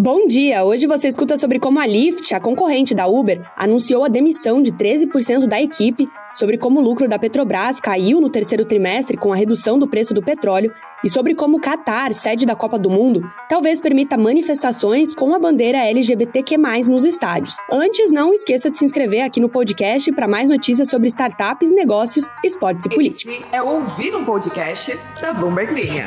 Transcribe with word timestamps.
Bom 0.00 0.28
dia! 0.28 0.62
Hoje 0.62 0.86
você 0.86 1.08
escuta 1.08 1.36
sobre 1.36 1.58
como 1.58 1.80
a 1.80 1.86
Lyft, 1.86 2.32
a 2.32 2.38
concorrente 2.38 2.94
da 2.94 3.08
Uber, 3.08 3.44
anunciou 3.56 4.04
a 4.04 4.08
demissão 4.08 4.62
de 4.62 4.70
13% 4.70 5.48
da 5.48 5.60
equipe, 5.60 6.08
sobre 6.32 6.56
como 6.56 6.78
o 6.78 6.82
lucro 6.84 7.08
da 7.08 7.18
Petrobras 7.18 7.80
caiu 7.80 8.20
no 8.20 8.30
terceiro 8.30 8.64
trimestre 8.64 9.16
com 9.16 9.32
a 9.32 9.36
redução 9.36 9.76
do 9.76 9.88
preço 9.88 10.14
do 10.14 10.22
petróleo 10.22 10.72
e 11.04 11.10
sobre 11.10 11.34
como 11.34 11.56
o 11.56 11.60
Qatar, 11.60 12.14
sede 12.14 12.46
da 12.46 12.54
Copa 12.54 12.78
do 12.78 12.88
Mundo, 12.88 13.28
talvez 13.48 13.80
permita 13.80 14.16
manifestações 14.16 15.12
com 15.12 15.34
a 15.34 15.38
bandeira 15.40 15.78
LGBTQ+, 15.78 16.56
nos 16.88 17.04
estádios. 17.04 17.56
Antes, 17.68 18.12
não 18.12 18.32
esqueça 18.32 18.70
de 18.70 18.78
se 18.78 18.84
inscrever 18.84 19.22
aqui 19.22 19.40
no 19.40 19.48
podcast 19.48 20.12
para 20.12 20.28
mais 20.28 20.48
notícias 20.48 20.88
sobre 20.88 21.08
startups, 21.08 21.72
negócios, 21.72 22.30
esportes 22.44 22.86
e 22.86 22.88
política. 22.88 23.32
Esse 23.32 23.44
é 23.50 23.60
ouvir 23.60 24.14
um 24.14 24.24
podcast 24.24 24.96
da 25.20 25.32
Bloomberg 25.32 25.74
Linha. 25.74 26.06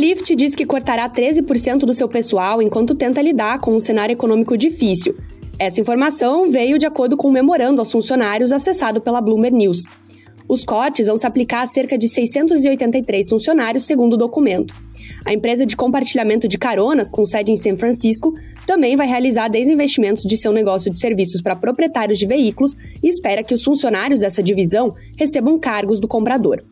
A 0.00 0.02
Lyft 0.02 0.34
diz 0.34 0.54
que 0.54 0.64
cortará 0.64 1.06
13% 1.10 1.80
do 1.80 1.92
seu 1.92 2.08
pessoal 2.08 2.62
enquanto 2.62 2.94
tenta 2.94 3.20
lidar 3.20 3.60
com 3.60 3.74
um 3.74 3.78
cenário 3.78 4.14
econômico 4.14 4.56
difícil. 4.56 5.14
Essa 5.58 5.78
informação 5.78 6.48
veio 6.48 6.78
de 6.78 6.86
acordo 6.86 7.18
com 7.18 7.28
um 7.28 7.30
memorando 7.30 7.82
aos 7.82 7.92
funcionários 7.92 8.50
acessado 8.50 9.02
pela 9.02 9.20
Bloomberg 9.20 9.54
News. 9.54 9.82
Os 10.48 10.64
cortes 10.64 11.06
vão 11.06 11.18
se 11.18 11.26
aplicar 11.26 11.60
a 11.60 11.66
cerca 11.66 11.98
de 11.98 12.08
683 12.08 13.28
funcionários, 13.28 13.84
segundo 13.84 14.14
o 14.14 14.16
documento. 14.16 14.74
A 15.24 15.32
empresa 15.32 15.66
de 15.66 15.76
compartilhamento 15.76 16.48
de 16.48 16.58
caronas, 16.58 17.10
com 17.10 17.24
sede 17.24 17.52
em 17.52 17.56
São 17.56 17.76
Francisco, 17.76 18.34
também 18.66 18.96
vai 18.96 19.06
realizar 19.06 19.48
desinvestimentos 19.48 20.22
de 20.22 20.36
seu 20.36 20.52
negócio 20.52 20.90
de 20.90 20.98
serviços 20.98 21.42
para 21.42 21.56
proprietários 21.56 22.18
de 22.18 22.26
veículos 22.26 22.76
e 23.02 23.08
espera 23.08 23.42
que 23.42 23.52
os 23.52 23.62
funcionários 23.62 24.20
dessa 24.20 24.42
divisão 24.42 24.94
recebam 25.16 25.58
cargos 25.58 26.00
do 26.00 26.08
comprador. 26.08 26.62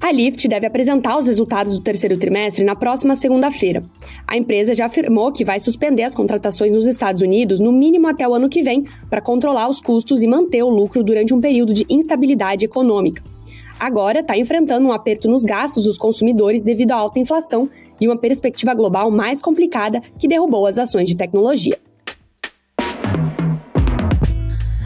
A 0.00 0.10
Lyft 0.10 0.48
deve 0.48 0.66
apresentar 0.66 1.18
os 1.18 1.26
resultados 1.26 1.74
do 1.74 1.82
terceiro 1.82 2.16
trimestre 2.16 2.64
na 2.64 2.74
próxima 2.74 3.14
segunda-feira. 3.14 3.84
A 4.26 4.36
empresa 4.36 4.74
já 4.74 4.86
afirmou 4.86 5.32
que 5.32 5.44
vai 5.44 5.60
suspender 5.60 6.04
as 6.04 6.14
contratações 6.14 6.72
nos 6.72 6.86
Estados 6.86 7.22
Unidos 7.22 7.60
no 7.60 7.72
mínimo 7.72 8.06
até 8.06 8.26
o 8.26 8.34
ano 8.34 8.48
que 8.48 8.62
vem 8.62 8.84
para 9.10 9.20
controlar 9.20 9.68
os 9.68 9.80
custos 9.80 10.22
e 10.22 10.26
manter 10.26 10.62
o 10.62 10.68
lucro 10.68 11.02
durante 11.02 11.34
um 11.34 11.40
período 11.40 11.74
de 11.74 11.84
instabilidade 11.88 12.64
econômica 12.64 13.22
agora 13.78 14.20
está 14.20 14.36
enfrentando 14.36 14.86
um 14.86 14.92
aperto 14.92 15.28
nos 15.28 15.44
gastos 15.44 15.84
dos 15.84 15.98
consumidores 15.98 16.64
devido 16.64 16.92
à 16.92 16.96
alta 16.96 17.18
inflação 17.18 17.68
e 18.00 18.06
uma 18.06 18.16
perspectiva 18.16 18.74
global 18.74 19.10
mais 19.10 19.40
complicada 19.40 20.02
que 20.18 20.28
derrubou 20.28 20.66
as 20.66 20.78
ações 20.78 21.08
de 21.08 21.16
tecnologia. 21.16 21.76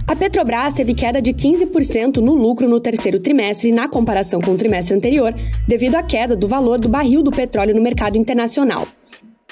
A 0.07 0.15
Petrobras 0.15 0.75
teve 0.75 0.93
queda 0.93 1.23
de 1.23 1.33
15% 1.33 2.19
no 2.19 2.35
lucro 2.35 2.69
no 2.69 2.79
terceiro 2.79 3.19
trimestre 3.19 3.73
na 3.73 3.89
comparação 3.89 4.43
com 4.43 4.51
o 4.51 4.59
trimestre 4.59 4.95
anterior, 4.95 5.35
devido 5.67 5.95
à 5.95 6.03
queda 6.03 6.37
do 6.37 6.47
valor 6.47 6.79
do 6.79 6.89
barril 6.89 7.23
do 7.23 7.31
petróleo 7.31 7.75
no 7.75 7.81
mercado 7.81 8.19
internacional. 8.19 8.87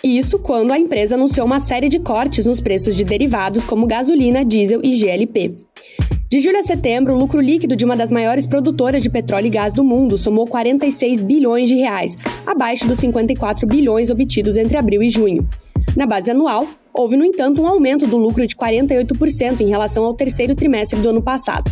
Isso 0.04 0.38
quando 0.38 0.70
a 0.70 0.78
empresa 0.78 1.14
anunciou 1.14 1.46
uma 1.46 1.58
série 1.58 1.88
de 1.88 1.98
cortes 1.98 2.44
nos 2.44 2.60
preços 2.60 2.94
de 2.94 3.04
derivados 3.04 3.64
como 3.64 3.86
gasolina, 3.86 4.44
diesel 4.44 4.80
e 4.82 4.94
GLP. 4.96 5.69
De 6.30 6.38
julho 6.38 6.60
a 6.60 6.62
setembro, 6.62 7.12
o 7.12 7.18
lucro 7.18 7.40
líquido 7.40 7.74
de 7.74 7.84
uma 7.84 7.96
das 7.96 8.12
maiores 8.12 8.46
produtoras 8.46 9.02
de 9.02 9.10
petróleo 9.10 9.48
e 9.48 9.50
gás 9.50 9.72
do 9.72 9.82
mundo 9.82 10.16
somou 10.16 10.46
46 10.46 11.22
bilhões 11.22 11.68
de 11.68 11.74
reais, 11.74 12.16
abaixo 12.46 12.86
dos 12.86 13.00
54 13.00 13.66
bilhões 13.66 14.10
obtidos 14.10 14.56
entre 14.56 14.76
abril 14.76 15.02
e 15.02 15.10
junho. 15.10 15.44
Na 15.96 16.06
base 16.06 16.30
anual, 16.30 16.68
houve, 16.94 17.16
no 17.16 17.24
entanto, 17.24 17.60
um 17.60 17.66
aumento 17.66 18.06
do 18.06 18.16
lucro 18.16 18.46
de 18.46 18.54
48% 18.54 19.60
em 19.60 19.68
relação 19.70 20.04
ao 20.04 20.14
terceiro 20.14 20.54
trimestre 20.54 21.00
do 21.00 21.08
ano 21.08 21.20
passado. 21.20 21.68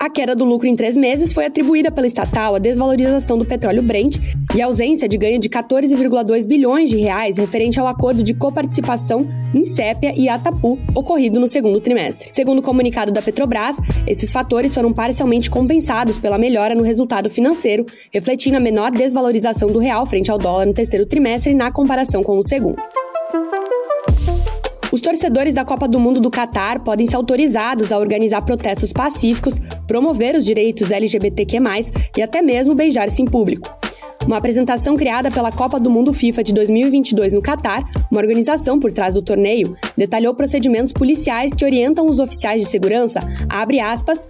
A 0.00 0.08
queda 0.08 0.34
do 0.34 0.44
lucro 0.44 0.66
em 0.66 0.74
três 0.74 0.96
meses 0.96 1.34
foi 1.34 1.44
atribuída 1.44 1.90
pela 1.90 2.06
estatal 2.06 2.54
à 2.54 2.58
desvalorização 2.58 3.36
do 3.36 3.44
petróleo 3.44 3.82
Brent 3.82 4.16
e 4.54 4.62
à 4.62 4.64
ausência 4.64 5.06
de 5.06 5.18
ganho 5.18 5.38
de 5.38 5.50
14,2 5.50 6.46
bilhões 6.46 6.88
de 6.88 6.96
reais 6.96 7.36
referente 7.36 7.78
ao 7.78 7.86
acordo 7.86 8.22
de 8.22 8.32
coparticipação 8.32 9.28
em 9.54 9.64
Sépia 9.64 10.12
e 10.16 10.28
Atapu, 10.28 10.78
ocorrido 10.94 11.40
no 11.40 11.48
segundo 11.48 11.80
trimestre. 11.80 12.28
Segundo 12.30 12.58
o 12.58 12.62
comunicado 12.62 13.12
da 13.12 13.22
Petrobras, 13.22 13.76
esses 14.06 14.32
fatores 14.32 14.74
foram 14.74 14.92
parcialmente 14.92 15.50
compensados 15.50 16.18
pela 16.18 16.38
melhora 16.38 16.74
no 16.74 16.82
resultado 16.82 17.30
financeiro, 17.30 17.84
refletindo 18.12 18.56
a 18.56 18.60
menor 18.60 18.90
desvalorização 18.90 19.68
do 19.68 19.78
real 19.78 20.06
frente 20.06 20.30
ao 20.30 20.38
dólar 20.38 20.66
no 20.66 20.74
terceiro 20.74 21.06
trimestre 21.06 21.54
na 21.54 21.70
comparação 21.70 22.22
com 22.22 22.38
o 22.38 22.42
segundo. 22.42 22.82
Os 24.90 25.02
torcedores 25.02 25.52
da 25.52 25.66
Copa 25.66 25.86
do 25.86 26.00
Mundo 26.00 26.18
do 26.18 26.30
Catar 26.30 26.80
podem 26.80 27.06
ser 27.06 27.16
autorizados 27.16 27.92
a 27.92 27.98
organizar 27.98 28.40
protestos 28.42 28.90
pacíficos, 28.90 29.54
promover 29.86 30.34
os 30.34 30.44
direitos 30.44 30.90
LGBTQ+, 30.90 31.58
e 32.16 32.22
até 32.22 32.40
mesmo 32.40 32.74
beijar-se 32.74 33.20
em 33.20 33.26
público. 33.26 33.68
Uma 34.28 34.36
apresentação 34.36 34.94
criada 34.94 35.30
pela 35.30 35.50
Copa 35.50 35.80
do 35.80 35.88
Mundo 35.88 36.12
FIFA 36.12 36.44
de 36.44 36.52
2022 36.52 37.32
no 37.32 37.40
Catar, 37.40 37.82
uma 38.10 38.20
organização 38.20 38.78
por 38.78 38.92
trás 38.92 39.14
do 39.14 39.22
torneio, 39.22 39.74
detalhou 39.96 40.34
procedimentos 40.34 40.92
policiais 40.92 41.54
que 41.54 41.64
orientam 41.64 42.06
os 42.06 42.20
oficiais 42.20 42.60
de 42.60 42.68
segurança 42.68 43.20
abre 43.48 43.80
aspas, 43.80 44.22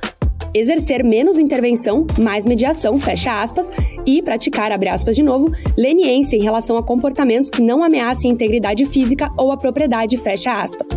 exercer 0.54 1.03
menos 1.03 1.37
intervenção, 1.37 2.06
mais 2.16 2.47
mediação, 2.47 2.97
fecha 2.97 3.42
aspas, 3.42 3.69
e 4.06 4.22
praticar, 4.22 4.70
abre 4.70 4.88
aspas 4.88 5.16
de 5.16 5.22
novo, 5.25 5.50
leniência 5.76 6.37
em 6.37 6.44
relação 6.44 6.76
a 6.76 6.82
comportamentos 6.82 7.50
que 7.50 7.60
não 7.60 7.82
ameacem 7.82 8.31
a 8.31 8.34
integridade 8.34 8.87
física 8.87 9.28
ou 9.37 9.50
a 9.50 9.56
propriedade, 9.56 10.16
fecha 10.16 10.62
aspas. 10.62 10.91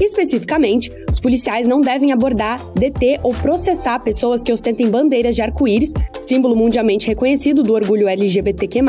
Especificamente, 0.00 0.90
os 1.10 1.18
policiais 1.18 1.66
não 1.66 1.80
devem 1.80 2.12
abordar, 2.12 2.62
deter 2.72 3.18
ou 3.22 3.34
processar 3.34 3.98
pessoas 3.98 4.42
que 4.42 4.52
ostentem 4.52 4.88
bandeiras 4.88 5.34
de 5.34 5.42
arco-íris, 5.42 5.92
símbolo 6.22 6.54
mundialmente 6.54 7.08
reconhecido 7.08 7.62
do 7.62 7.74
orgulho 7.74 8.08
LGBTQ+, 8.08 8.80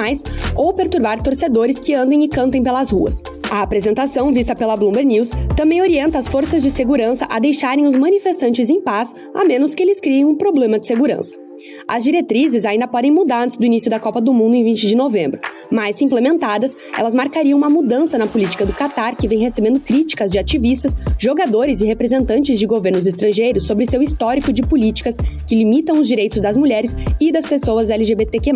ou 0.56 0.74
perturbar 0.74 1.22
torcedores 1.22 1.80
que 1.80 1.94
andem 1.94 2.24
e 2.24 2.28
cantem 2.28 2.62
pelas 2.62 2.92
ruas. 2.92 3.22
A 3.50 3.64
apresentação, 3.64 4.31
vista 4.31 4.56
pela 4.56 4.78
Bloomberg 4.78 5.08
News, 5.08 5.31
também 5.56 5.81
orienta 5.81 6.20
as 6.20 6.28
forças 6.28 6.62
de 6.62 6.70
segurança 6.70 7.26
a 7.30 7.40
deixarem 7.40 7.86
os 7.86 7.96
manifestantes 7.96 8.70
em 8.70 8.80
paz, 8.80 9.14
a 9.34 9.44
menos 9.44 9.74
que 9.74 9.81
eles 9.81 10.00
criem 10.00 10.26
um 10.26 10.36
problema 10.36 10.80
de 10.80 10.86
segurança. 10.86 11.48
As 11.88 12.03
diretrizes 12.03 12.66
ainda 12.66 12.88
podem 12.88 13.12
mudar 13.12 13.44
antes 13.44 13.58
do 13.58 13.66
início 13.66 13.90
da 13.90 14.00
Copa 14.00 14.22
do 14.22 14.34
Mundo 14.34 14.56
em 14.56 14.64
20 14.64 14.88
de 14.88 14.96
novembro, 14.96 15.40
mas 15.72 15.96
se 15.96 16.06
implementadas, 16.06 16.75
elas 16.97 17.14
marcariam 17.14 17.58
uma 17.58 17.70
mudança 17.70 18.18
na 18.18 18.28
política 18.28 18.66
do 18.66 18.74
Catar 18.74 19.16
que 19.16 19.28
vem 19.28 19.40
recebendo 19.40 19.80
críticas 19.80 20.31
de 20.31 20.40
ativistas, 20.40 20.97
jogadores 21.18 21.81
e 21.81 21.86
representantes 21.86 22.59
de 22.59 22.66
governos 22.66 23.08
estrangeiros 23.08 23.66
sobre 23.66 23.86
seu 23.86 24.02
histórico 24.02 24.53
de 24.53 24.62
políticas 24.62 25.18
que 25.47 25.56
limitam 25.56 26.00
os 26.00 26.08
direitos 26.08 26.42
das 26.42 26.58
mulheres 26.58 26.96
e 27.20 27.31
das 27.31 27.46
pessoas 27.46 27.90
LGBTQ+. 27.90 28.52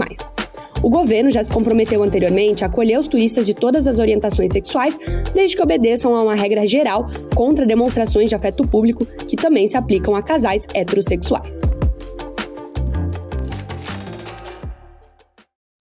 O 0.81 0.89
governo 0.89 1.31
já 1.31 1.41
se 1.41 1.51
comprometeu 1.51 2.03
anteriormente 2.03 2.63
a 2.63 2.67
acolher 2.67 2.99
os 2.99 3.07
turistas 3.07 3.45
de 3.45 3.53
todas 3.53 3.87
as 3.87 3.99
orientações 3.99 4.51
sexuais, 4.51 4.99
desde 5.33 5.55
que 5.55 5.63
obedeçam 5.63 6.13
a 6.13 6.21
uma 6.21 6.35
regra 6.35 6.67
geral 6.67 7.09
contra 7.33 7.65
demonstrações 7.65 8.27
de 8.27 8.35
afeto 8.35 8.67
público 8.67 9.05
que 9.05 9.37
também 9.37 9.65
se 9.67 9.77
aplicam 9.77 10.13
a 10.13 10.21
casais 10.21 10.67
heterossexuais. 10.73 11.61